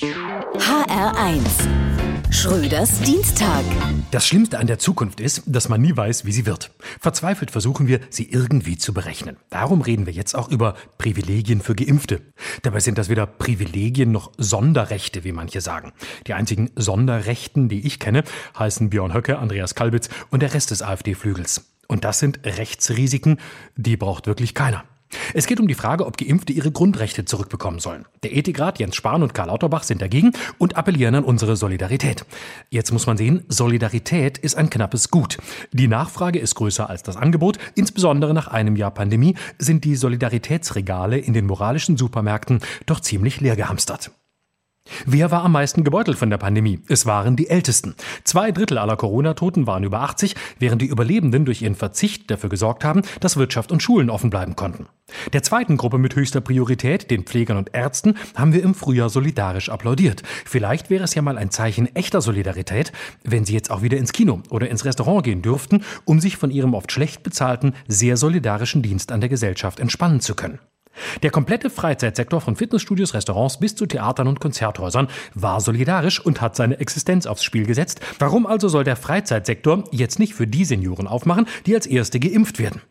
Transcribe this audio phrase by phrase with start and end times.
[0.00, 1.42] HR1
[2.30, 3.64] Schröders Dienstag.
[4.12, 6.70] Das Schlimmste an der Zukunft ist, dass man nie weiß, wie sie wird.
[7.00, 9.38] Verzweifelt versuchen wir, sie irgendwie zu berechnen.
[9.50, 12.20] Darum reden wir jetzt auch über Privilegien für Geimpfte.
[12.62, 15.92] Dabei sind das weder Privilegien noch Sonderrechte, wie manche sagen.
[16.28, 18.22] Die einzigen Sonderrechten, die ich kenne,
[18.56, 21.72] heißen Björn Höcke, Andreas Kalbitz und der Rest des AfD-Flügels.
[21.88, 23.40] Und das sind Rechtsrisiken,
[23.74, 24.84] die braucht wirklich keiner.
[25.34, 28.06] Es geht um die Frage, ob Geimpfte ihre Grundrechte zurückbekommen sollen.
[28.22, 32.24] Der Ethikrat Jens Spahn und Karl Lauterbach sind dagegen und appellieren an unsere Solidarität.
[32.70, 35.38] Jetzt muss man sehen, Solidarität ist ein knappes Gut.
[35.72, 37.58] Die Nachfrage ist größer als das Angebot.
[37.74, 43.56] Insbesondere nach einem Jahr Pandemie sind die Solidaritätsregale in den moralischen Supermärkten doch ziemlich leer
[43.56, 44.10] gehamstert.
[45.06, 46.80] Wer war am meisten gebeutelt von der Pandemie?
[46.88, 47.94] Es waren die Ältesten.
[48.24, 52.84] Zwei Drittel aller Corona-Toten waren über 80, während die Überlebenden durch ihren Verzicht dafür gesorgt
[52.84, 54.86] haben, dass Wirtschaft und Schulen offen bleiben konnten.
[55.32, 59.70] Der zweiten Gruppe mit höchster Priorität, den Pflegern und Ärzten, haben wir im Frühjahr solidarisch
[59.70, 60.22] applaudiert.
[60.44, 62.92] Vielleicht wäre es ja mal ein Zeichen echter Solidarität,
[63.24, 66.50] wenn sie jetzt auch wieder ins Kino oder ins Restaurant gehen dürften, um sich von
[66.50, 70.58] ihrem oft schlecht bezahlten, sehr solidarischen Dienst an der Gesellschaft entspannen zu können.
[71.22, 76.56] Der komplette Freizeitsektor von Fitnessstudios, Restaurants bis zu Theatern und Konzerthäusern war solidarisch und hat
[76.56, 78.00] seine Existenz aufs Spiel gesetzt.
[78.18, 82.58] Warum also soll der Freizeitsektor jetzt nicht für die Senioren aufmachen, die als erste geimpft
[82.58, 82.82] werden?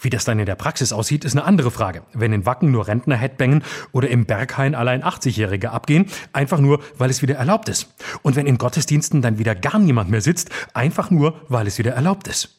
[0.00, 2.02] Wie das dann in der Praxis aussieht, ist eine andere Frage.
[2.12, 3.62] Wenn in Wacken nur Rentner headbangen
[3.92, 7.94] oder im Berghain allein 80-Jährige abgehen, einfach nur, weil es wieder erlaubt ist.
[8.22, 11.92] Und wenn in Gottesdiensten dann wieder gar niemand mehr sitzt, einfach nur, weil es wieder
[11.92, 12.57] erlaubt ist.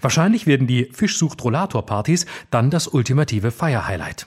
[0.00, 4.26] Wahrscheinlich werden die Fischsucht-Rollator-Partys dann das ultimative Feier-Highlight.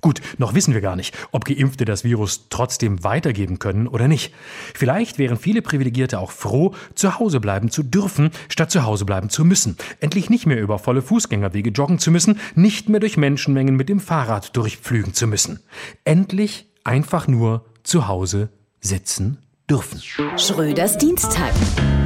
[0.00, 4.34] Gut, noch wissen wir gar nicht, ob Geimpfte das Virus trotzdem weitergeben können oder nicht.
[4.74, 9.30] Vielleicht wären viele Privilegierte auch froh, zu Hause bleiben zu dürfen, statt zu Hause bleiben
[9.30, 9.76] zu müssen.
[10.00, 14.00] Endlich nicht mehr über volle Fußgängerwege joggen zu müssen, nicht mehr durch Menschenmengen mit dem
[14.00, 15.60] Fahrrad durchpflügen zu müssen.
[16.04, 18.48] Endlich einfach nur zu Hause
[18.80, 20.00] sitzen dürfen.
[20.36, 21.52] Schröders Dienstag.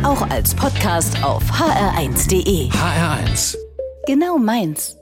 [0.02, 2.70] Auch als Podcast auf hr1.de.
[2.70, 3.56] HR1.
[4.06, 4.97] Genau meins.